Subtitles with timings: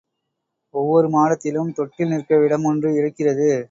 [0.73, 3.51] ஒவ்வொரு மாடத்திலும் தொட்டில் நிற்க இடமொன்று இருக்கிறது.